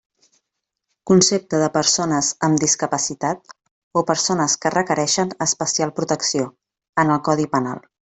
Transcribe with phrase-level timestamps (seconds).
[1.09, 3.53] Concepte de persones amb discapacitat
[4.01, 6.49] o persones que requereixen especial protecció,
[7.05, 7.85] en el Codi Penal.